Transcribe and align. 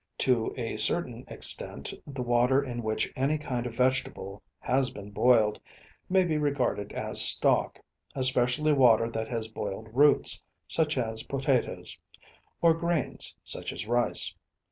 To 0.17 0.51
a 0.57 0.77
certain 0.77 1.25
extent 1.27 1.93
the 2.07 2.23
water 2.23 2.63
in 2.63 2.81
which 2.81 3.13
any 3.15 3.37
kind 3.37 3.67
of 3.67 3.75
vegetable 3.77 4.41
has 4.57 4.89
been 4.89 5.11
boiled 5.11 5.59
may 6.09 6.23
be 6.23 6.39
regarded 6.39 6.91
as 6.91 7.21
stock, 7.21 7.79
especially 8.15 8.73
water 8.73 9.11
that 9.11 9.27
has 9.27 9.47
boiled 9.47 9.89
roots, 9.93 10.43
such 10.67 10.97
as 10.97 11.21
potatoes; 11.21 11.99
or 12.63 12.73
grains, 12.73 13.35
such 13.43 13.71
as 13.71 13.85
rice. 13.85 14.33